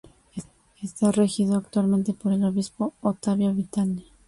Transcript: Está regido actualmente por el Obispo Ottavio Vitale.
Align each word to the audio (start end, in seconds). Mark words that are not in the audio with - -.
Está 0.81 1.11
regido 1.11 1.55
actualmente 1.55 2.13
por 2.13 2.33
el 2.33 2.43
Obispo 2.43 2.95
Ottavio 3.01 3.53
Vitale. 3.53 4.03